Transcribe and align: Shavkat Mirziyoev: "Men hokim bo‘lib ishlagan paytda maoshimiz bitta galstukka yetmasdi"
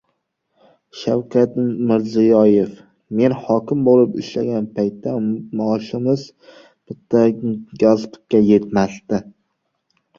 Shavkat 1.01 1.59
Mirziyoev: 1.89 2.71
"Men 3.21 3.37
hokim 3.45 3.85
bo‘lib 3.89 4.17
ishlagan 4.25 4.67
paytda 4.81 5.17
maoshimiz 5.63 6.27
bitta 6.33 7.25
galstukka 7.87 8.47
yetmasdi" 8.53 9.27